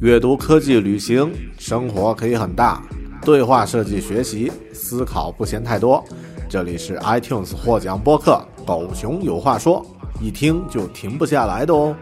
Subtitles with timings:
[0.00, 2.82] 阅读、科技、旅行，生活可以很大。
[3.20, 6.02] 对话设计、学习、思考不嫌太多。
[6.48, 9.84] 这里是 iTunes 获奖播客《狗熊有话说》，
[10.24, 11.94] 一听就停不下来的哦。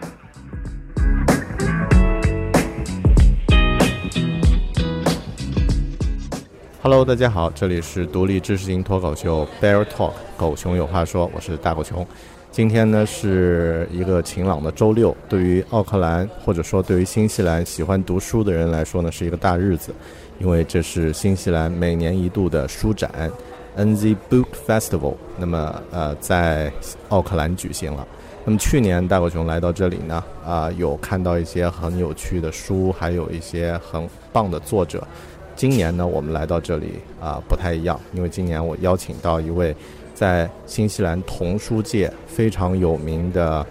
[6.81, 12.07] Hello，大家好，这里是独立知识型脱口秀 Bear Talk，狗熊有话说，我是大狗熊。
[12.51, 19.95] 今天呢是一个晴朗的周六，对于奥克兰或者说对于新西兰喜欢读书的人来说呢，是一个大日子，
[20.41, 23.31] 因为这是新西兰每年一度的书展
[23.77, 26.73] NZ Book Festival，那么呃在
[27.11, 28.07] 奥克兰举行了。
[28.45, 35.07] 那么去年大狗熊来到这里呢，啊、有看到一些很有趣的书，还有一些很棒的作者。
[35.55, 39.75] 今年呢，我们来到这里啊、不太一样，因为今年我邀请到一位
[40.19, 43.65] 在新西兰童书界非常有名的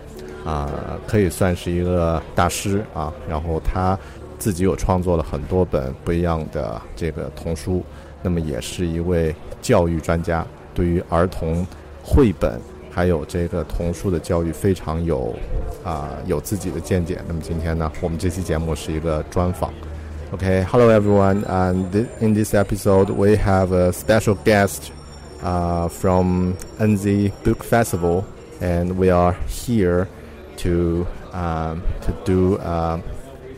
[0.46, 3.14] 啊、可以算是一个大师啊。
[3.28, 4.00] 然后他
[4.40, 7.84] 自己有创作了很多本不一样的这个童书，
[8.22, 11.68] 那么也是一位教育专家，对于儿童
[12.02, 12.58] 绘本
[12.90, 15.36] 还有这个童书的教育非常有
[15.84, 17.20] 啊、有自己的见解。
[17.28, 19.74] 那么今天呢，我们这期节目是一个专访。
[20.32, 21.44] OK，Hello everyone.
[21.44, 24.92] And in this episode, we have a special guest
[25.42, 28.26] uh, from NZ Book Festival,
[28.62, 30.08] and we are here
[30.58, 33.04] to um, to do um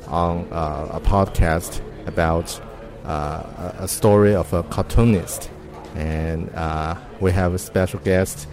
[0.07, 2.59] on uh, a podcast about
[3.05, 3.43] uh,
[3.79, 5.49] a- a story of a cartoonist,
[5.95, 8.47] and uh, we have a special guest,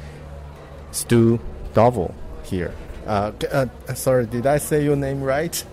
[0.92, 1.40] Stu
[1.74, 2.14] Dovel,
[2.44, 2.72] here.
[3.06, 5.64] Uh, uh, sorry, did I say your name right?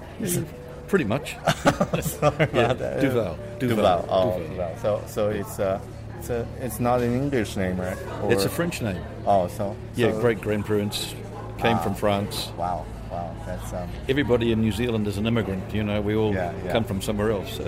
[0.87, 1.35] Pretty much.
[2.01, 3.01] Sorry Yeah, about that.
[3.01, 3.37] Duval.
[3.57, 3.75] Duval.
[3.77, 4.05] Duval.
[4.09, 4.47] Oh, Duval.
[4.49, 4.77] Duval.
[4.77, 5.79] So, so it's uh,
[6.23, 7.97] it's a, it's not an English name, right?
[8.31, 9.01] It's a French name.
[9.25, 11.13] Oh, so Yeah, so- great grandparents
[11.57, 12.49] came from France.
[12.57, 15.73] Wow, wow, that's um, Everybody in New Zealand is an immigrant.
[15.73, 16.71] You know, we all Yeah, yeah.
[16.71, 17.59] come from somewhere else.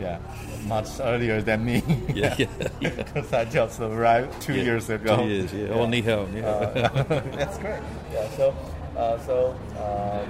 [0.00, 0.18] yeah,
[0.66, 1.82] much earlier than me.
[2.14, 2.46] yeah, yeah.
[2.80, 5.16] because I just arrived two Yeah, years ago.
[5.16, 5.68] Two years, yeah.
[5.74, 6.60] Oh, ni hao, ni hao.
[7.34, 7.80] That's great.
[8.12, 8.28] Yeah.
[8.36, 8.54] So,
[8.96, 10.28] uh, so um,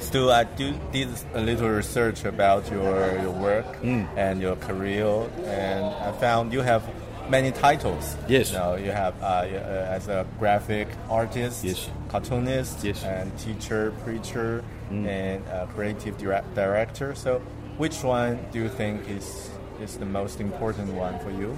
[0.00, 4.06] Stu, I do, did a little research about your your work Mm.
[4.16, 5.06] and your career,
[5.46, 6.82] and I found you have
[7.28, 8.16] many titles.
[8.28, 8.50] Yes.
[8.52, 11.88] You, know, you have uh, uh, as a graphic artist, Yes.
[12.08, 13.04] cartoonist, Yes.
[13.04, 13.20] Mm.
[13.20, 17.14] and teacher, preacher, and uh, creative dire- director.
[17.14, 17.40] So,
[17.78, 19.50] which one do you think is
[19.82, 21.56] is the most important one for you?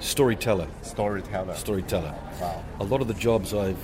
[0.00, 0.66] Storyteller.
[0.82, 1.54] Storyteller.
[1.54, 2.14] Storyteller.
[2.40, 2.62] Wow.
[2.80, 3.82] A lot of the jobs I've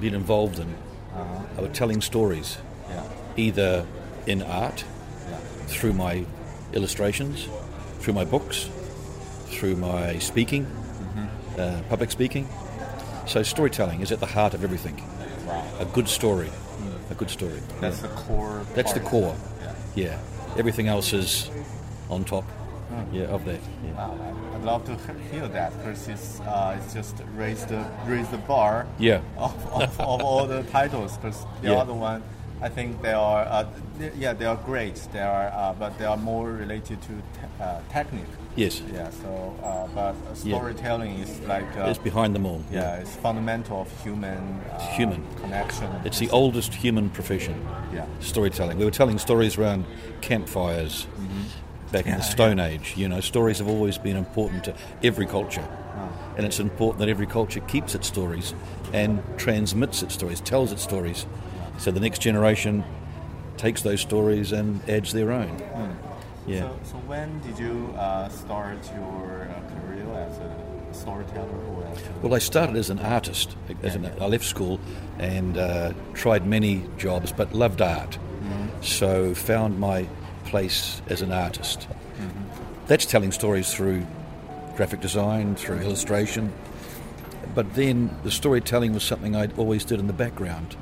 [0.00, 0.68] been involved in
[1.12, 1.64] Uh-huh.
[1.64, 2.56] are telling stories,
[2.90, 3.02] Yeah.
[3.36, 3.86] either
[4.26, 4.84] in art,
[5.30, 5.36] Yeah.
[5.66, 6.24] through my
[6.72, 7.48] illustrations,
[8.00, 8.68] through my books,
[9.46, 11.60] through my speaking, Mm-hmm.
[11.60, 12.48] uh, public speaking.
[13.26, 15.02] So storytelling is at the heart of everything.
[15.46, 15.64] Wow.
[15.80, 16.50] A good story,
[17.10, 17.60] a good story.
[17.80, 18.62] That's the core.
[18.74, 19.34] That's the core.
[19.60, 19.74] Yeah.
[19.94, 20.18] Yeah.
[20.58, 21.50] Everything else is
[22.08, 22.44] on top.
[23.12, 23.60] Yeah, of that.
[23.84, 23.92] Yeah.
[23.94, 24.96] Wow, I'd love to
[25.30, 29.20] hear that because it's uh, it's just raised the raise the bar Yeah.
[29.38, 31.78] of, of, of all the titles because the Yeah.
[31.82, 32.22] other one
[32.62, 33.64] I think they are uh,
[33.98, 37.62] they- yeah they are great they are uh, but they are more related to te-
[37.62, 38.26] uh, technique
[38.56, 38.82] Yes.
[38.92, 40.56] yeah so uh, but uh, Yeah.
[40.56, 42.60] storytelling is like uh, It's behind them all.
[42.72, 45.22] yeah it's fundamental of human uh, human.
[45.40, 47.54] connection It's the oldest human profession.
[47.94, 48.76] yeah Storytelling.
[48.78, 49.84] We were telling stories around
[50.20, 51.06] campfires
[51.92, 52.94] back in the Stone Age.
[52.96, 55.66] You know, stories have always been important to every culture.
[56.36, 58.54] And it's important that every culture keeps its stories
[58.92, 61.26] and transmits its stories, tells its stories.
[61.80, 62.84] So the next generation
[63.56, 65.58] takes those stories and adds their own.
[66.46, 66.60] Yeah.
[66.60, 72.02] So, so when did you uh, start your uh, career as a storyteller or as
[72.02, 73.56] a Well, I started as an artist.
[73.82, 74.78] As an, I left school
[75.18, 78.18] and uh, tried many jobs, but loved art.
[78.82, 80.06] So found my
[80.44, 81.88] place as an artist.
[82.88, 84.06] That's telling stories through
[84.76, 86.52] graphic design, through illustration.
[87.54, 90.76] But then the storytelling was something I always did in the background.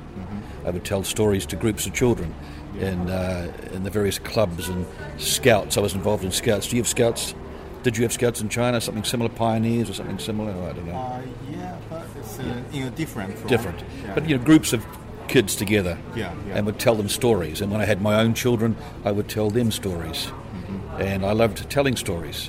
[0.69, 2.31] I would tell stories to groups of children
[2.79, 4.85] in, uh, in the various clubs and
[5.17, 5.77] scouts.
[5.77, 6.67] I was involved in scouts.
[6.67, 7.33] Do you have scouts?
[7.81, 8.79] Did you have scouts in China?
[8.79, 10.51] Something similar, pioneers or something similar?
[10.51, 11.21] I don't know Uh,
[11.51, 13.47] yeah, but it's uh, in a different form.
[13.47, 13.79] different.
[14.03, 14.13] Yeah.
[14.13, 14.85] But you know, groups of
[15.27, 16.57] kids together Yeah, yeah.
[16.57, 17.61] and would tell them stories.
[17.61, 20.27] And when I had my own children, I would tell them stories.
[20.27, 21.01] Mm-hmm.
[21.01, 22.47] And I loved telling stories.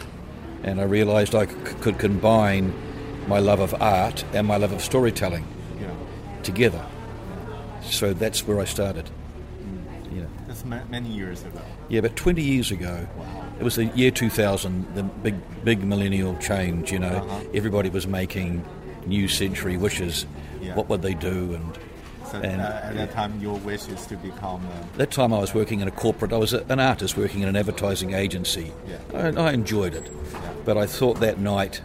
[0.63, 2.75] And I realized I c- could combine
[3.27, 5.47] my love of art and my love of storytelling
[6.43, 6.85] together.
[7.91, 9.11] So that's where I started.
[10.15, 10.25] Yeah.
[10.47, 11.61] That's many years ago.
[11.89, 13.25] Yeah, but 20 years ago, Wow.
[13.59, 15.35] it was the year 2000, the big,
[15.65, 16.93] big millennial change.
[16.93, 17.41] You know, Uh-huh.
[17.55, 18.65] everybody was making
[19.07, 20.27] new century wishes.
[20.63, 20.75] Yeah.
[20.75, 21.55] What would they do?
[21.55, 21.79] And
[22.31, 24.61] So And- uh, at that time, your wish is to become.
[24.65, 26.33] Uh, that time, I was working in a corporate.
[26.33, 28.71] I was a, an artist working in an advertising agency.
[28.89, 29.35] Yeah.
[29.37, 30.39] I, I enjoyed it, yeah.
[30.65, 31.81] but I thought that night,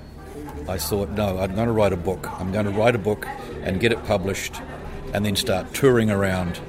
[0.69, 2.29] I thought, no, I'm going to write a book.
[2.39, 3.25] I'm going to write a book
[3.63, 4.61] and get it published,
[5.15, 6.59] and then start touring around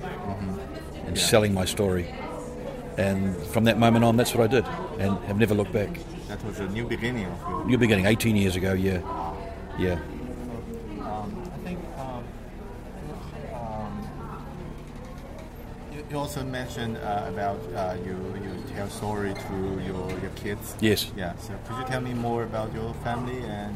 [1.04, 2.14] and selling my story.
[2.96, 4.64] And from that moment on, that's what I did,
[5.00, 5.98] and have never looked back.
[6.28, 7.64] that was a new beginning of your.
[7.66, 9.02] New beginning, 18 years ago, yeah.
[9.80, 9.98] Yeah.
[11.00, 11.80] I think.
[11.98, 12.24] Um,
[13.52, 14.08] um,
[15.92, 20.76] you, you also mentioned uh, about uh, you you tell story to your your kids.
[20.80, 21.10] Yes.
[21.16, 21.34] Yeah.
[21.38, 23.74] So could you tell me more about your family and?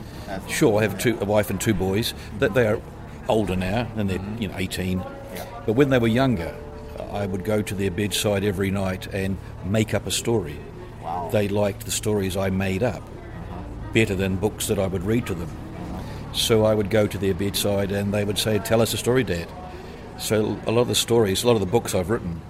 [0.48, 2.14] Sure, I have two, a wife and two boys.
[2.38, 2.80] That they are
[3.28, 4.40] older now, and they're mm.
[4.40, 4.98] you know 18.
[4.98, 5.46] Yeah.
[5.66, 6.54] But when they were younger,
[7.12, 10.58] I would go to their bedside every night and make up a story.
[11.02, 11.28] Wow.
[11.32, 13.92] They liked the stories I made up uh-huh.
[13.92, 15.50] better than books that I would read to them.
[16.32, 19.24] So I would go to their bedside and they would say, "Tell us a story,
[19.24, 19.48] Dad."
[20.18, 22.40] So a lot of the stories, a lot of the books I've written,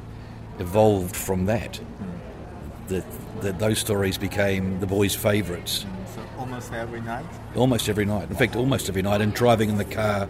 [0.59, 1.81] evolved from that.
[1.81, 2.89] Mm.
[2.89, 3.05] That,
[3.43, 7.25] that those stories became the boys' favourites mm, So almost every night.
[7.55, 8.29] almost every night.
[8.29, 9.21] In fact, almost every night.
[9.21, 10.29] And driving in the car,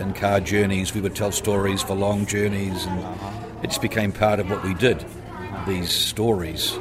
[0.00, 3.04] and car journeys, we would tell stories for long journeys, and
[3.62, 5.04] it just became part of what we did.
[5.66, 6.78] These stories.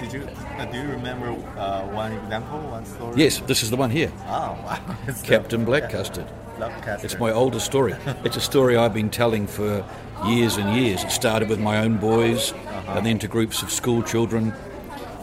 [0.00, 1.28] Did you uh, do you remember
[1.58, 3.14] uh, one example, one story?
[3.16, 4.96] Yes, this is the one here, Oh wow.
[5.06, 6.26] It's Captain Black Custard.
[6.56, 7.04] Black Custard.
[7.04, 7.94] It's my oldest story.
[8.24, 9.84] It's a story I've been telling for
[10.26, 11.02] years and years.
[11.02, 12.54] It started with my own boys,
[12.88, 14.54] and then to groups of school children.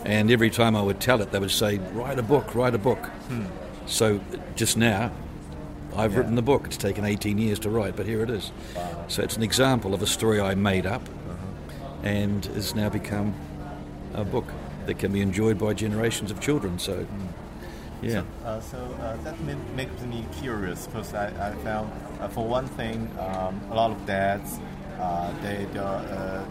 [0.05, 2.79] And every time I would tell it, they would say, "Write a book, write a
[2.79, 3.09] book."
[3.85, 4.19] So
[4.55, 5.11] just now,
[5.97, 6.65] I've written the book.
[6.65, 8.51] It's taken 18 years to write, but here it is.
[9.07, 11.01] So it's an example of a story I made up,
[12.03, 13.33] and has now become
[14.13, 14.45] a book
[14.85, 16.79] that can be enjoyed by generations of children.
[16.79, 17.05] So,
[18.01, 18.23] yeah.
[18.45, 21.91] Uh, so uh, that ma- makes me curious because I, I found,
[22.21, 24.59] uh, for one thing, um, a lot of dads,
[24.99, 26.45] uh, they their, uh,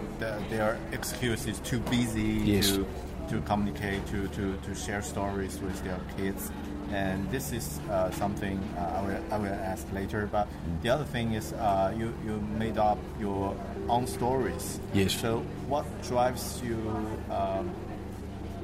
[0.51, 2.73] their excuse is too busy Yes.
[2.73, 2.87] to
[3.31, 6.53] to communicate, to, to, to share stories with their kids.
[6.93, 10.29] And this is uh, something uh, I, will, I will ask later.
[10.31, 10.49] But
[10.83, 13.57] the other thing is uh, you, you made up your
[13.89, 14.81] own stories.
[14.95, 15.13] Yes.
[15.21, 16.77] So what drives you
[17.31, 17.71] um,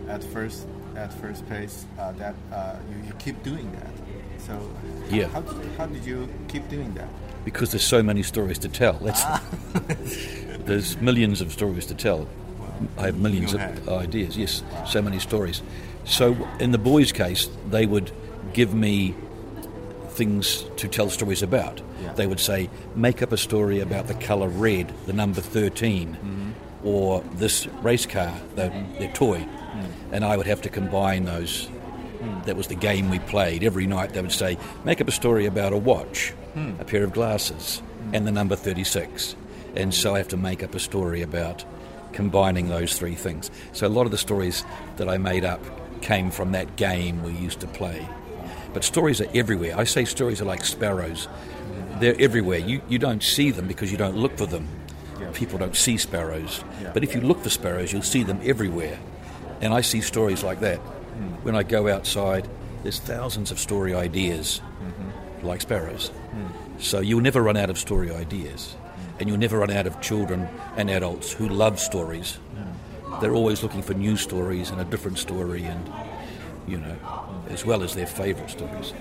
[0.09, 0.67] at first
[0.97, 3.91] at first place uh, that uh, you, you keep doing that.
[4.47, 4.53] So
[5.11, 5.29] Yeah.
[5.29, 7.09] how, did, how did you keep doing that?
[7.45, 8.93] because there's so many stories to tell.
[8.95, 9.25] That's
[10.65, 12.29] there's millions of stories to tell.
[12.99, 14.37] I have millions of ideas.
[14.37, 15.63] Yes, so many stories.
[16.05, 18.11] So in the boys' case, they would
[18.53, 19.15] give me
[20.11, 21.81] things to tell stories about.
[22.03, 22.13] Yeah.
[22.15, 26.87] They would say, make up a story about the colour red, the number 13, Mm-hmm.
[26.87, 29.39] or this race car, the, their toy.
[29.39, 29.87] Mm.
[30.13, 31.69] And I would have to combine those.
[32.45, 33.65] That was the game we played.
[33.65, 36.73] Every night they would say, make up a story about a watch, Hmm.
[36.81, 37.81] a pair of glasses,
[38.13, 39.35] and the number 36.
[39.75, 41.65] And so I have to make up a story about
[42.13, 43.51] combining those three things.
[43.73, 44.65] So a lot of the stories
[44.97, 45.61] that I made up
[46.03, 48.07] came from that game we used to play.
[48.73, 49.77] But stories are everywhere.
[49.77, 51.29] I say stories are like sparrows.
[52.01, 52.59] They're everywhere.
[52.59, 54.69] You, you don't see them because you don't look for them.
[55.35, 56.65] People don't see sparrows.
[56.93, 58.99] But if you look for sparrows, you'll see them everywhere.
[59.61, 60.79] And I see stories like that.
[60.79, 61.45] Hmm.
[61.45, 62.49] When I go outside,
[62.83, 65.47] there's thousands of story ideas mm-hmm.
[65.47, 66.09] like sparrows.
[66.09, 66.81] Hmm.
[66.81, 68.75] So you'll never run out of story ideas.
[69.23, 72.39] And you'll never run out of children and adults who love stories.
[73.21, 75.89] They're always looking for new stories and a different story, and,
[76.67, 76.97] you know,
[77.49, 78.93] as well as their favourite stories.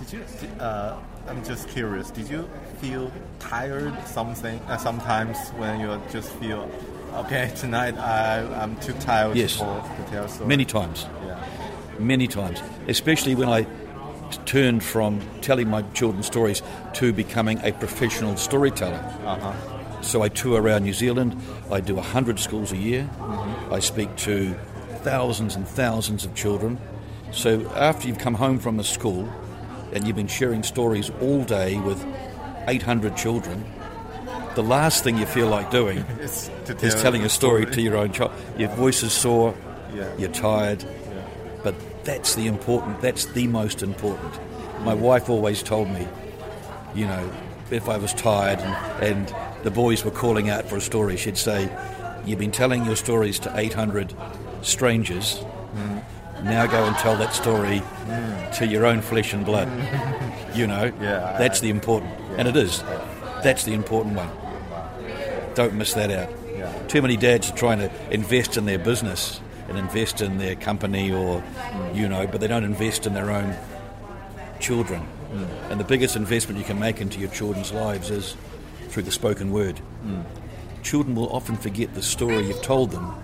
[0.00, 0.48] Did you?
[0.58, 0.96] Uh,
[1.28, 2.10] I'm just curious.
[2.10, 2.48] Did you
[2.80, 6.70] feel tired something uh, sometimes when you just feel,
[7.16, 9.52] okay, tonight I I'm too tired Yes.
[9.54, 10.46] to, tell- to tell.
[10.46, 11.04] Many times.
[11.26, 11.44] Yeah.
[11.98, 13.66] many times, especially when I
[14.46, 16.62] turned from telling my children's stories
[16.94, 19.02] to becoming a professional storyteller.
[19.24, 20.02] Uh-huh.
[20.02, 21.40] So I tour around New Zealand.
[21.70, 23.08] I do 100 schools a year.
[23.70, 24.54] I speak to
[25.02, 26.78] thousands and thousands of children.
[27.32, 29.28] So after you've come home from the school
[29.92, 32.04] and you've been sharing stories all day with
[32.68, 33.64] 800 children,
[34.54, 36.50] the last thing you feel like doing is
[37.02, 38.32] telling a story to your own child.
[38.56, 39.54] Your voice is sore,
[39.94, 40.08] Yeah.
[40.18, 40.88] you're tired, yeah.
[41.62, 41.74] but
[42.08, 44.32] that's the important, that's the most important.
[44.82, 46.08] My wife always told me,
[46.94, 47.30] you know,
[47.70, 51.36] if I was tired and, and the boys were calling out for a story, she'd
[51.36, 51.68] say,
[52.24, 54.14] You've been telling your stories to 800
[54.62, 55.42] strangers.
[56.42, 57.82] Now go and tell that story
[58.56, 59.68] to your own flesh and blood.
[60.54, 62.82] you know, Yeah, I- that's the important, and it is.
[63.42, 64.30] That's the important one.
[65.54, 66.30] Don't miss that out.
[66.56, 66.72] Yeah.
[66.86, 71.12] Too many dads are trying to invest in their business and invest in their company
[71.12, 71.42] or,
[71.92, 73.54] you know, but they don't invest in their own
[74.60, 75.00] children.
[75.00, 75.72] Hmm.
[75.72, 78.36] And the biggest investment you can make into your children's lives is
[78.88, 79.78] through the spoken word.
[79.78, 80.22] Hmm.
[80.82, 83.14] Children will often forget the story you've told them,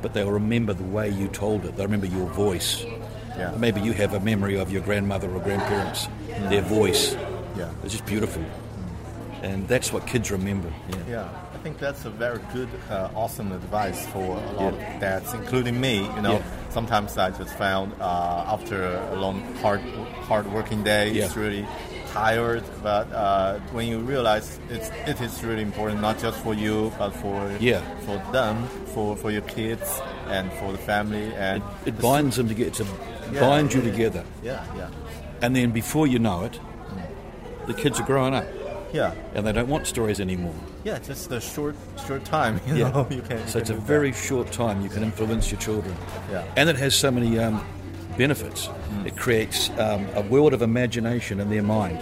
[0.00, 1.76] but they'll remember the way you told it.
[1.76, 2.84] They'll remember your voice.
[3.36, 3.54] Yeah.
[3.58, 6.48] Maybe you have a memory of your grandmother or grandparents, hmm.
[6.48, 7.14] their voice.
[7.56, 7.70] Yeah.
[7.82, 8.42] It's just beautiful.
[9.42, 10.72] And that's what kids remember.
[10.88, 10.96] Yeah.
[11.08, 15.34] Yeah, I think that's a very good, uh, awesome advice for a lot of dads,
[15.34, 15.96] including me.
[16.16, 16.42] You know, Yeah.
[16.70, 19.80] sometimes I just found uh, after a long, hard,
[20.28, 21.66] hard working day, it's really
[22.12, 22.62] tired.
[22.84, 27.10] But uh, when you realize it's it is really important, not just for you, but
[27.10, 27.80] for Yeah.
[28.06, 32.46] for them, for for your kids, and for the family, and It the- binds them
[32.48, 32.84] together, to
[33.32, 33.40] Yeah.
[33.40, 34.22] bind you together.
[34.44, 34.88] Yeah, yeah,
[35.42, 36.60] And then before you know it,
[37.66, 38.44] the kids are growing up
[38.92, 40.54] yeah, and they don't want stories anymore.
[40.84, 40.98] yeah.
[40.98, 41.74] Just the short,
[42.06, 42.60] short time.
[42.66, 42.90] You Yeah.
[42.90, 43.38] know, you can.
[43.38, 45.94] you So it's a very short time you can influence your children.
[46.30, 46.44] Yeah.
[46.56, 47.64] And it has so many um,
[48.18, 48.68] benefits.
[49.06, 51.98] It creates um, a world of imagination in their mind.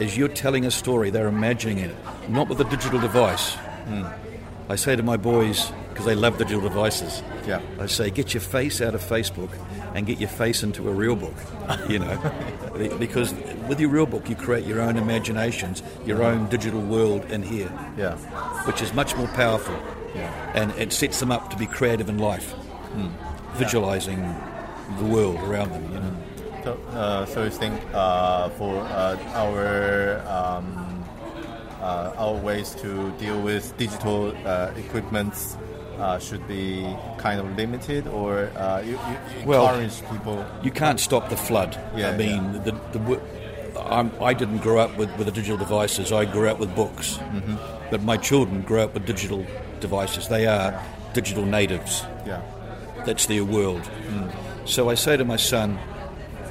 [0.00, 1.94] As you're telling a story, they're imagining it,
[2.28, 3.56] not with a digital device.
[4.68, 7.60] I say to my boys, because they love digital devices, Yeah.
[7.80, 9.50] I say, get your face out of Facebook
[9.94, 11.34] and get your face into a real book.
[11.88, 12.16] You know,
[12.98, 13.32] because
[13.68, 17.70] with your real book, you create your own imaginations, your own digital world in here.
[17.96, 18.16] Yeah.
[18.66, 19.74] which is much more powerful.
[20.14, 20.52] Yeah.
[20.54, 22.54] And it sets them up to be creative in life,
[23.54, 24.20] visualizing
[24.98, 26.16] the world around them, you know.
[26.64, 31.04] So, uh, so you think uh, for uh, our um,
[31.80, 35.56] uh, our ways to deal with digital uh, equipments
[36.00, 36.84] uh, should be
[37.18, 40.44] kind of limited, or uh, you, you Well- encourage people?
[40.62, 41.78] You can't stop the flood.
[41.94, 43.20] Yeah, I mean, the, the,
[43.80, 46.12] I'm, I didn't grow up with, with the digital devices.
[46.12, 47.18] I grew up with books.
[47.18, 47.56] Mm-hmm.
[47.90, 49.44] But my children grew up with digital
[49.80, 50.28] devices.
[50.28, 50.80] They are
[51.12, 52.02] digital natives.
[52.26, 52.40] Yeah,
[53.04, 53.82] That's their world.
[54.64, 55.78] So I say to my son,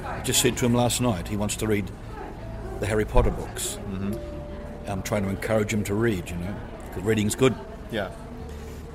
[0.04, 1.90] I just said to him last night, he wants to read
[2.80, 3.78] the Harry Potter books.
[3.88, 4.14] Mm-hmm.
[4.90, 6.54] I'm trying to encourage him to read, you know,
[6.88, 7.54] because reading's good.
[7.90, 8.10] yeah,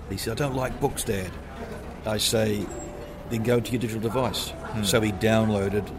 [0.10, 1.32] He said, I don't like books, Dad.
[2.06, 2.66] I say,
[3.30, 4.50] then go to your digital device.
[4.50, 4.84] Hmm.
[4.84, 5.90] So he downloaded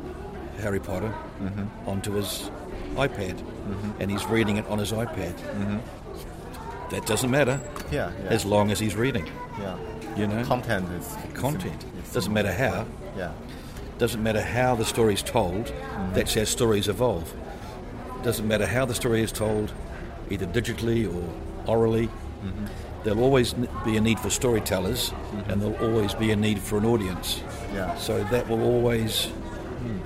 [0.61, 1.89] Harry Potter mm-hmm.
[1.89, 2.51] onto his
[2.95, 3.91] iPad mm-hmm.
[4.01, 5.35] and he's reading it on his iPad.
[5.35, 5.79] Mm-hmm.
[6.91, 7.61] That doesn't matter
[7.91, 8.29] yeah, yeah.
[8.31, 9.77] as long as he's reading, yeah.
[10.17, 10.45] you know.
[10.45, 11.85] Content is Content.
[12.05, 12.87] is- Doesn't matter how.
[13.17, 13.33] Yeah,
[13.99, 15.73] Doesn't matter how the story's told.
[16.13, 17.35] That's how stories evolve.
[18.23, 19.73] Doesn't matter how the story is told,
[20.31, 21.29] either digitally or
[21.67, 22.09] orally.
[23.07, 25.13] There'll always be a need for storytellers,
[25.47, 27.41] and there'll always be a need for an audience.
[27.73, 27.95] Yeah.
[27.99, 29.29] So that will always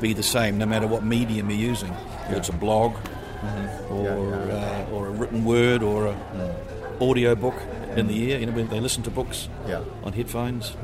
[0.03, 1.93] be the same, no matter what medium you're using.
[1.93, 2.93] Whether it's a blog,
[3.89, 4.87] or Yeah, yeah.
[4.91, 6.15] Uh, or a written word, or a
[7.01, 7.55] audio book
[7.97, 8.39] in the ear.
[8.39, 9.81] You know, when they listen to books Yeah.
[10.05, 10.77] on headphones.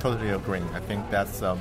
[0.00, 0.60] totally agree.
[0.74, 1.60] I think that's um,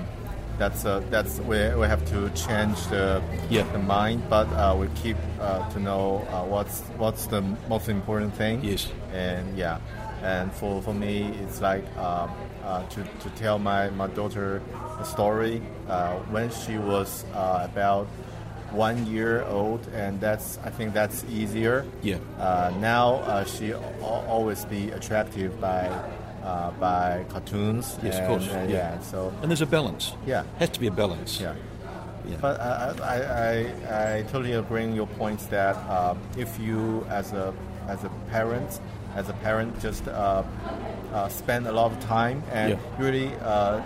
[0.57, 3.63] that's uh, that's where we have to change the Yeah.
[3.74, 8.33] the mind, but uh, we keep uh, to know uh, what's what's the most important
[8.36, 8.63] thing.
[8.63, 8.91] Yes.
[9.13, 9.79] And yeah,
[10.24, 12.29] and for, for me, it's like um,
[12.63, 14.62] uh, to, to tell my, my daughter
[15.00, 18.07] a story uh, when she was uh, about
[18.72, 21.86] one year old, and that's I think that's easier.
[22.01, 22.17] Yeah.
[22.39, 25.89] Uh, now uh, she always be attractive by
[26.43, 27.97] uh, by cartoons.
[28.03, 28.75] Yes, of and, course, uh, yeah.
[28.95, 29.00] yeah.
[29.00, 30.13] So And there's a balance.
[30.25, 30.43] Yeah.
[30.59, 31.39] Has to be a balance.
[31.41, 31.53] yeah.
[32.25, 32.38] Yeah.
[32.39, 37.53] But I, I, I, I totally agree your points that um, if you as a
[37.89, 38.79] as a parent
[39.15, 40.41] as a parent just uh,
[41.13, 42.79] uh, spend a lot of time and Yeah.
[42.97, 43.81] really uh,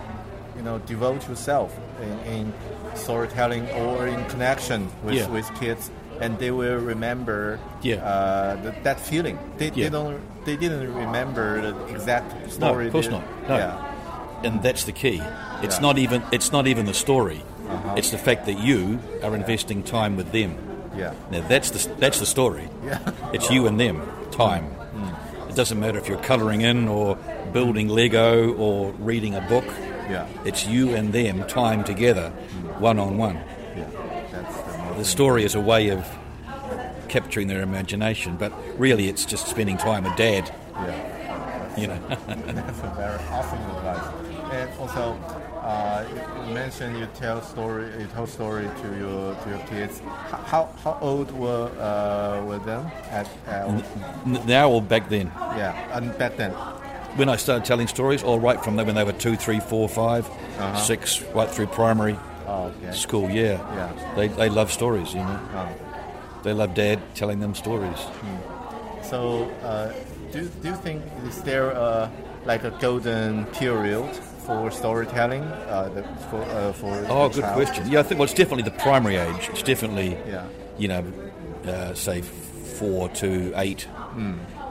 [0.55, 2.53] you know devote yourself in, in
[2.97, 5.27] storytelling or in connection with, Yeah.
[5.29, 5.89] with kids
[6.19, 7.97] and they will remember Yeah.
[8.03, 9.85] uh, th- that feeling they, Yeah.
[9.85, 12.83] they don't they didn't remember the exact story.
[12.85, 13.23] No, of course they- not.
[13.49, 13.57] No.
[13.57, 15.21] yeah And that's the key.
[15.63, 17.41] It's not even it's not even the story.
[17.95, 20.51] It's the fact that you are investing time with them.
[20.97, 22.67] yeah Now that's the that's the story.
[22.85, 22.99] yeah
[23.35, 24.01] It's you and them,
[24.31, 24.65] time.
[25.49, 27.17] It doesn't matter if you're colouring in or
[27.53, 29.65] building Lego or reading a book.
[30.09, 32.31] yeah It's you and them, time together,
[32.79, 33.39] one on one.
[34.97, 36.07] the story is a way of
[37.07, 40.53] capturing their imagination, but really it's just spending time with dad.
[40.75, 41.99] Yeah, You know.
[42.27, 44.27] That's a very awesome advice.
[44.51, 45.13] And also,
[45.61, 46.05] uh,
[46.47, 50.01] you mentioned you tell story, you tell story to your to your kids.
[50.29, 53.27] How how old were uh, were them at?
[53.47, 53.81] Uh,
[54.45, 55.31] now or back then?
[55.57, 56.51] yeah, and back then.
[57.17, 60.29] When I started telling stories, all right from when they were two, three, four, five,
[60.85, 62.15] six, right through primary
[62.47, 62.91] Oh, okay.
[62.95, 63.29] school.
[63.29, 63.57] Yeah.
[63.75, 64.13] Yeah.
[64.15, 65.13] They they love stories.
[65.13, 65.39] You know.
[65.53, 65.69] Oh.
[66.43, 67.99] They love dad telling them stories.
[69.03, 69.91] So, uh,
[70.31, 72.09] do, do you think is there uh,
[72.45, 77.55] like a golden period for storytelling uh, the, for uh, for Oh, good child?
[77.55, 77.89] question.
[77.91, 79.49] Yeah, I think well, it's definitely the primary age.
[79.49, 80.45] It's definitely, Yeah.
[80.77, 81.03] you know,
[81.65, 83.87] uh, say four to eight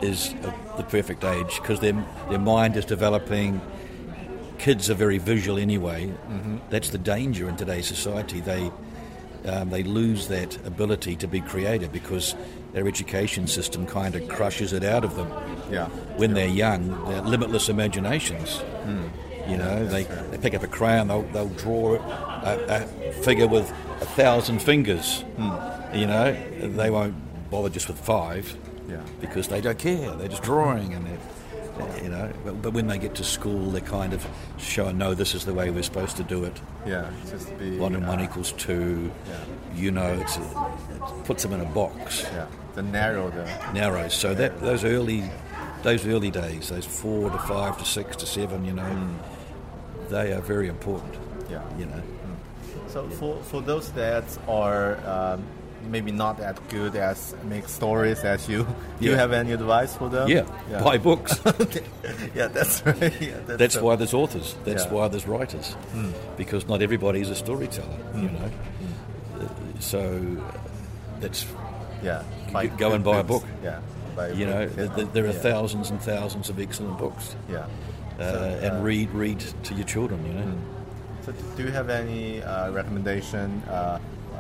[0.03, 1.97] is uh, the perfect age because their
[2.31, 3.61] their mind is developing.
[4.59, 6.07] Kids are very visual anyway.
[6.07, 6.57] Mm-hmm.
[6.71, 8.41] That's the danger in today's society.
[8.41, 8.71] They
[9.47, 12.35] um, they lose that ability to be creative because
[12.73, 15.29] their education system kind of crushes it out of them
[15.71, 15.87] Yeah.
[16.17, 18.57] when they're young, they're limitless imaginations.
[18.59, 19.05] Hmm.
[19.49, 23.71] You know, they, they pick up a crayon, they'll, they'll draw a, a figure with
[24.01, 25.21] a thousand fingers.
[25.37, 25.97] Hmm.
[25.97, 27.15] You know, they won't
[27.49, 28.53] bother just with five
[28.89, 29.01] Yeah.
[29.21, 30.11] because they don't care.
[30.17, 31.19] They're just drawing and they're.
[32.03, 34.27] You know, but, but when they get to school, they're kind of
[34.59, 36.59] showing, no, this is the way we're supposed to do it.
[36.87, 37.11] Yeah.
[37.29, 39.11] Just be One and uh, one equals two.
[39.29, 39.39] Yeah.
[39.75, 42.47] You know, it puts them in a box Yeah.
[42.75, 43.73] The narrow the.
[43.73, 44.09] narrow.
[44.09, 45.25] So that those early,
[45.83, 49.09] those early days, those four to five to six to seven, you know,
[50.09, 51.15] they are very important.
[51.51, 51.63] Yeah.
[51.79, 52.03] You know,
[52.89, 55.45] So for, for those that are um,
[55.85, 58.67] maybe not that good as make stories as you,
[59.01, 60.29] do you have any advice for them?
[60.29, 60.45] yeah,
[60.83, 61.41] buy books.
[62.35, 63.21] yeah, that's right.
[63.21, 64.55] Yeah, that's, That's why there's authors.
[64.65, 64.93] That's Yeah.
[64.93, 65.77] why there's writers,
[66.37, 67.99] because not everybody is a storyteller.
[68.15, 68.51] You know,
[69.41, 69.49] Uh,
[69.81, 70.21] so
[71.21, 71.47] that's
[72.03, 72.23] Yeah.
[72.63, 73.45] g- go and buy a book.
[73.63, 73.81] Yeah.
[74.17, 77.67] Buy you know, th- th- there are thousands and thousands of excellent books, Yeah.
[78.19, 80.25] uh, So, and uh, read read to your children.
[80.27, 80.53] You know.
[81.27, 83.99] So do you have any uh, recommendation uh,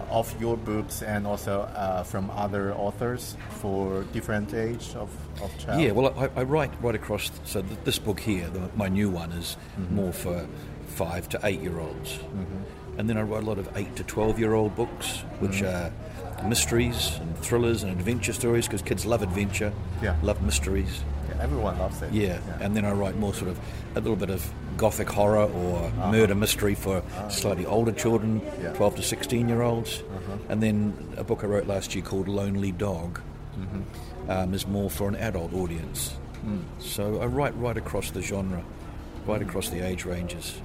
[0.08, 5.10] Uh, of your books and also uh, from other authors for different age of,
[5.42, 5.80] of child?
[5.80, 7.30] Yeah, well, I, I write right across.
[7.44, 9.94] So th- this book here, the, my new one, is mm-hmm.
[9.96, 10.46] more for
[10.86, 12.98] five to eight year olds, mm-hmm.
[12.98, 16.42] and then I write a lot of eight to twelve year old books, which mm-hmm.
[16.42, 20.16] are mysteries and thrillers and adventure stories because kids love adventure, Yeah.
[20.22, 21.02] love mysteries.
[21.36, 22.12] Yeah, everyone loves it.
[22.12, 22.38] Yeah.
[22.60, 23.58] and then I write more sort of
[23.94, 26.12] a little bit of gothic horror or uh-huh.
[26.12, 27.28] murder mystery for ah.
[27.28, 28.72] slightly older children, Yeah.
[28.74, 30.00] 12 to 16 year olds.
[30.00, 30.36] Uh-huh.
[30.48, 33.20] And then a book I wrote last year called Lonely Dog
[33.58, 34.30] mm-hmm.
[34.30, 36.16] um, is more for an adult audience.
[36.42, 36.60] Hmm.
[36.78, 38.62] So I write right across the genre,
[39.26, 39.48] right hmm.
[39.48, 40.60] across the age ranges.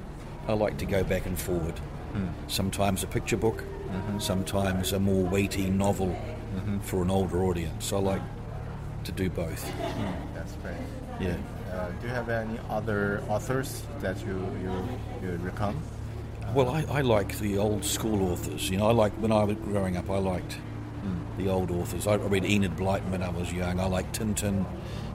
[0.47, 1.77] I like to go back and forward.
[2.13, 2.27] Hmm.
[2.47, 4.19] Sometimes a picture book, mm-hmm.
[4.19, 6.79] sometimes a more weighty novel mm-hmm.
[6.79, 7.93] for an older audience.
[7.93, 8.21] I like
[9.05, 9.65] to do both.
[9.77, 10.30] That's
[10.61, 10.75] great.
[11.19, 11.35] Yeah.
[11.71, 14.71] Uh, do you have any other authors that you you,
[15.21, 15.81] you recommend?
[16.53, 18.69] Well, I, I like the old school authors.
[18.69, 20.09] You know, I like when I was growing up.
[20.09, 20.57] I liked
[21.37, 22.07] the old authors.
[22.07, 23.79] I read Enid Blyton when I was young.
[23.79, 24.65] I like Tintin,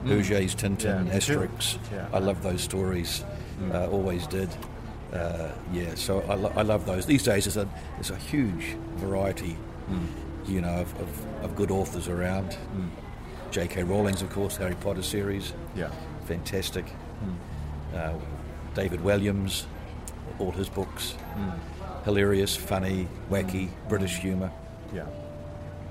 [0.03, 1.13] Hergé's Tintin, Yeah.
[1.13, 1.77] Asterix.
[1.91, 2.07] Yeah.
[2.11, 3.23] I love those stories.
[3.71, 4.49] Uh, always did.
[5.13, 7.05] Uh, yeah, so I, lo- I love those.
[7.05, 9.55] These days, there's a there's a huge variety,
[10.47, 12.57] you know, of, of, of good authors around.
[13.51, 13.83] J.K.
[13.83, 15.89] Rowling's, of course, Harry Potter series Yeah.
[16.25, 16.85] fantastic.
[17.95, 18.13] Uh,
[18.75, 19.63] David Walliams,
[20.39, 21.15] all his books,
[22.05, 24.51] hilarious, funny, wacky, British humour,
[24.93, 25.05] Yeah.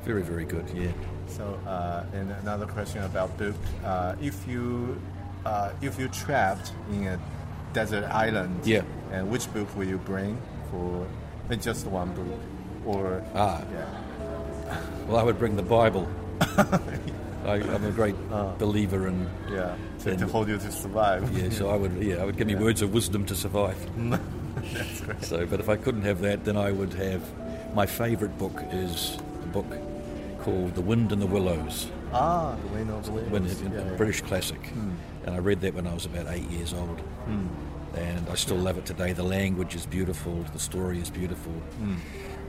[0.05, 0.65] very, very good.
[0.75, 0.93] Yeah.
[1.29, 3.57] So, uh, and another question about book.
[3.85, 5.01] Uh, if you
[5.45, 7.19] uh, if you trapped in a
[7.73, 8.83] desert island, Yeah.
[9.13, 10.37] and which book will you bring
[10.71, 11.07] for?
[11.51, 12.41] uh, Just one book,
[12.85, 13.61] or Ah.
[13.73, 16.07] yeah, Well, I would bring the Bible.
[17.47, 18.17] I, I'm a great
[18.59, 19.29] believer in.
[19.51, 21.37] yeah, to, to hold you to survive.
[21.37, 22.03] Yeah, so I would.
[22.03, 23.79] Yeah, I would give me words of wisdom to survive.
[24.73, 25.23] That's great.
[25.25, 27.23] So, but if I couldn't have that, then I would have.
[27.75, 29.67] My favourite book is a book
[30.41, 31.89] called The Wind and the Willows.
[32.13, 33.31] Ah, the Wind of the Willows.
[33.31, 33.91] when yeah, a yeah.
[33.91, 33.97] Hmm.
[33.97, 34.71] British classic,
[35.25, 37.01] and I read that when I was about eight years old,
[37.95, 39.13] and I still love it today.
[39.13, 41.53] The language is beautiful, the story is beautiful.
[41.53, 41.97] Hmm.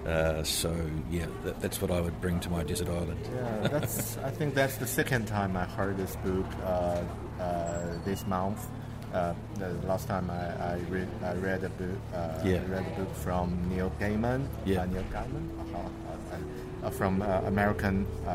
[0.07, 0.73] Uh, so
[1.11, 3.19] yeah, that, that's what I would bring to my desert island.
[3.35, 4.17] Yeah, that's.
[4.19, 7.03] I think that's the second time I heard this book uh,
[7.41, 8.65] uh, this month.
[9.13, 11.99] Uh, the last time I, I read I read a book.
[12.13, 12.61] Uh, Yeah.
[12.61, 14.47] I read a book from Neil Gaiman.
[14.65, 14.85] Yeah.
[14.85, 15.43] Neil Gaiman,
[15.75, 18.29] uh, uh, uh, from uh, American uh,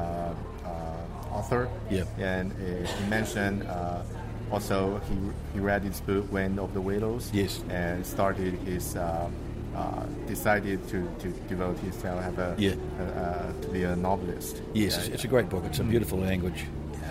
[0.64, 1.68] uh, author.
[1.90, 2.04] Yeah.
[2.18, 3.62] And uh, he mentioned.
[3.64, 4.02] Uh,
[4.50, 5.16] also, he,
[5.54, 7.30] he read his book *Wind of the Willows*.
[7.32, 7.64] Yes.
[7.70, 9.30] And started his uh,
[9.74, 12.72] uh, decided to, to devote himself have a, Yeah.
[12.98, 14.62] uh, uh, to be a novelist.
[14.74, 15.64] Yes, Yeah, it's, it's a great book.
[15.66, 16.64] It's a beautiful language.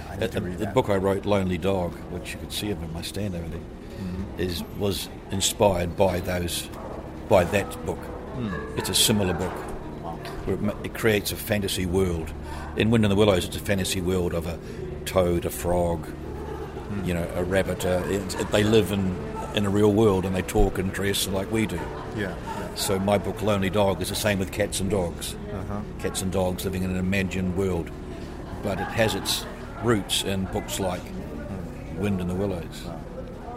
[0.09, 2.69] I need Uh, to read the book I wrote, Lonely Dog, which you could see
[2.69, 3.59] in my stand over there,
[4.01, 4.39] Mm-hmm.
[4.41, 6.67] is was inspired by those,
[7.29, 7.99] by that book.
[8.35, 8.49] Hmm.
[8.77, 9.51] It's a similar book.
[10.45, 12.33] Where it, it creates a fantasy world.
[12.77, 14.57] In Wind in the Willows, it's a fantasy world of a
[15.05, 17.05] toad, a frog, Hmm.
[17.05, 17.85] you know, a rabbit.
[17.85, 19.15] Uh, it, it- they live in
[19.55, 21.79] in a real world and they talk and dress like we do.
[22.15, 22.75] Yeah, yeah.
[22.75, 25.35] So my book, Lonely Dog, is the same with cats and dogs.
[25.53, 25.81] Uh-huh.
[25.99, 27.89] Cats and dogs living in an imagined world,
[28.63, 29.45] but it has its
[29.83, 31.01] roots in books like
[31.97, 32.85] Wind in the Willows.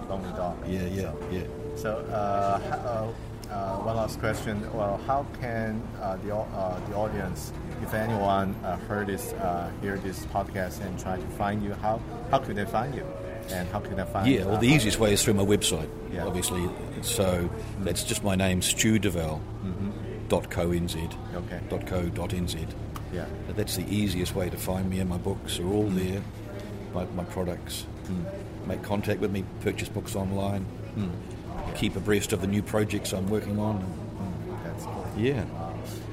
[0.08, 0.56] Lonely dog.
[0.68, 1.42] Yeah, yeah, yeah.
[1.76, 4.60] So, uh, uh, uh, one last question.
[4.72, 7.52] Well, how can uh, the uh, the audience,
[7.84, 12.00] if anyone uh, heard this, uh, hear this podcast and try to find you, how
[12.30, 13.06] how could they find you,
[13.50, 14.26] and how could they find?
[14.26, 16.26] Yeah, well, the uh, easiest way is through my website, Yeah.
[16.26, 16.68] obviously.
[17.02, 17.48] So
[17.80, 19.40] that's just my name, Stu Duval,
[20.28, 20.96] dot co nz,
[21.34, 21.60] Okay.
[21.68, 22.56] dot co dot nz.
[23.12, 23.26] Yeah.
[23.46, 26.22] But That's the easiest way to find me, and my books are all there.
[26.94, 27.86] My, my products.
[28.66, 29.44] Make contact with me.
[29.60, 30.64] Purchase books online.
[30.96, 31.10] Mm.
[31.76, 33.84] Keep abreast of the new projects I'm working on.
[34.64, 35.06] That's cool.
[35.16, 35.44] Yeah.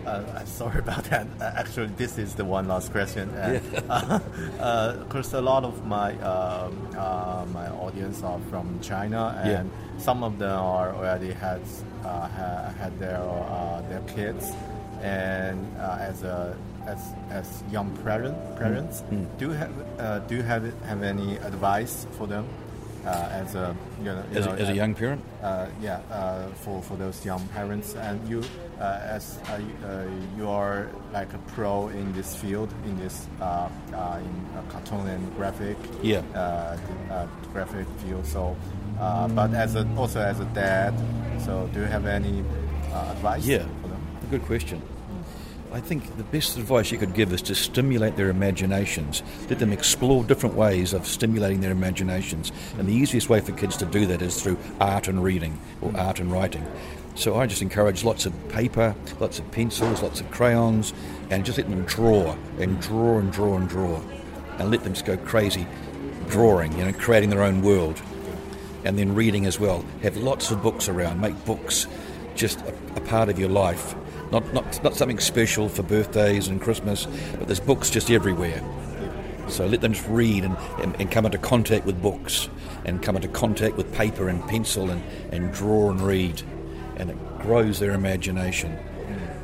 [0.06, 1.28] Uh, I'm sorry about that.
[1.40, 3.30] Uh, actually, this is the one last question.
[3.36, 4.20] And, uh,
[4.60, 9.60] uh, of course, a lot of my um, uh, my audience are from China, Yeah.
[9.62, 11.62] and some of them are already had
[12.04, 14.52] uh, ha, had their uh, their kids,
[15.02, 16.56] and uh, as a
[16.88, 19.04] as as young parent parents,
[19.38, 22.46] do you have uh, do you have have any advice for them
[23.06, 25.22] uh, as a you know, As, know, a, as a uh, young parent?
[25.44, 27.96] uh, yeah, uh, for, for those young parents.
[27.96, 28.44] And you,
[28.80, 30.06] uh, as uh, you- uh,
[30.38, 35.36] you are like a pro in this field, in this uh, uh, in cartoon and
[35.36, 36.20] graphic, Yeah.
[36.36, 38.26] uh, the, uh, graphic field.
[38.26, 38.56] So,
[39.00, 40.94] uh, but as a, also as a dad,
[41.46, 42.44] so do you have any
[42.94, 43.66] uh, advice Yeah.
[43.82, 44.02] for them?
[44.30, 44.82] Good question.
[45.74, 49.24] I think the best advice you could give is to stimulate their imaginations.
[49.50, 52.52] Let them explore different ways of stimulating their imaginations.
[52.78, 55.96] And the easiest way for kids to do that is through art and reading or
[55.96, 56.68] art and writing.
[57.16, 60.94] So I just encourage lots of paper, lots of pencils, lots of crayons,
[61.30, 64.02] and just let them draw and draw and draw and draw.
[64.60, 65.66] And let them just go crazy
[66.30, 68.02] drawing, you know, creating their own world
[68.84, 69.86] and then reading as well.
[70.04, 71.22] Have lots of books around.
[71.22, 71.88] Make books
[72.36, 73.96] just a, a part of your life.
[74.32, 77.06] Not, not, not something special for birthdays and Christmas,
[77.38, 78.64] but there's books just everywhere.
[79.48, 82.50] So let them just read and, and, and come into contact with books
[82.86, 86.42] and come into contact with paper and pencil and, and draw and read.
[86.96, 88.78] And it grows their imagination.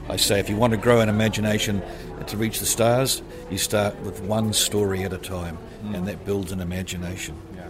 [0.09, 1.81] I say if you want to grow an imagination
[2.27, 3.21] to reach the stars,
[3.51, 5.57] you start with one story at a time,
[5.93, 7.35] and that builds an imagination.
[7.55, 7.67] Yeah,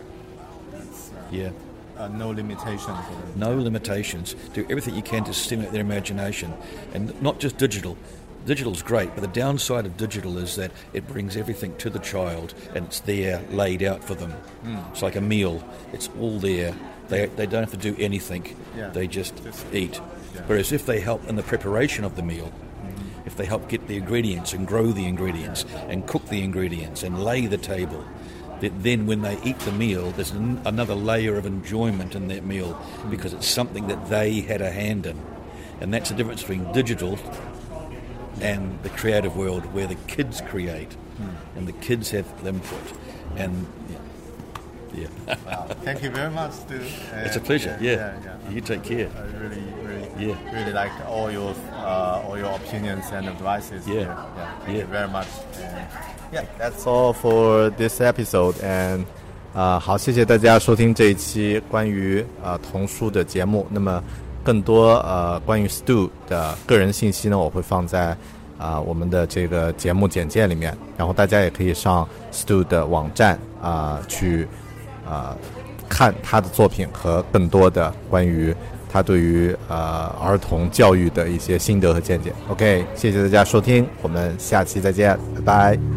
[0.71, 1.49] that's uh, Yeah.
[1.97, 2.97] Uh, no limitations.
[3.35, 4.35] no limitations.
[4.53, 6.53] Do everything you can to stimulate their imagination,
[6.93, 7.97] and not just digital.
[8.45, 12.53] Digital's great, but the downside of digital is that it brings everything to the child,
[12.73, 14.33] and it's there laid out for them.
[14.91, 16.73] It's like a meal; it's all there.
[17.09, 18.55] They, they don't have to do anything.
[18.77, 18.89] Yeah.
[18.89, 19.99] They just, Just eat.
[20.35, 20.41] Yeah.
[20.47, 22.51] Whereas if they help in the preparation of the meal,
[23.25, 27.23] if they help get the ingredients and grow the ingredients and cook the ingredients and
[27.23, 28.03] lay the table,
[28.61, 32.43] that then when they eat the meal, there's an, another layer of enjoyment in that
[32.43, 35.19] meal because it's something that they had a hand in.
[35.79, 37.19] And that's the difference between digital
[38.41, 40.95] and the creative world where the kids create
[41.55, 42.93] and the kids have input.
[43.35, 43.67] And
[44.93, 45.35] yeah, yeah.
[45.45, 45.67] Wow.
[45.83, 46.79] Thank you very much, Stu.
[47.13, 47.77] it's a pleasure.
[47.81, 47.91] Yeah.
[47.93, 48.49] yeah, yeah.
[48.51, 49.09] You take care.
[49.15, 50.53] I really, really, Yeah.
[50.53, 53.87] really like all your uh, all your opinions and advices.
[53.87, 54.01] Yeah.
[54.01, 54.59] yeah.
[54.65, 55.27] Thank you very much.
[55.61, 55.87] And
[56.31, 58.55] yeah, that's all for this episode.
[58.63, 59.05] And
[59.53, 63.65] 啊、好，谢谢大家收听这一期关于呃童书的节目。
[63.71, 64.03] 那么
[64.43, 68.15] 更多呃关于 Stu 的个人信息呢，我会放在
[68.59, 74.47] 啊、我们的这个节目简介里面，然后大家也可以上 Stu 的网站啊、去
[75.07, 75.37] 啊、
[75.87, 78.55] 看他的作品和更多的关于
[78.91, 82.33] 他对于呃儿童教育的一些心得和见解。
[82.49, 85.41] OK，谢谢大家收听，我们下期再见，拜
[85.75, 85.96] 拜。